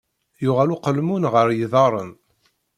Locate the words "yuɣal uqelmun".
0.43-1.23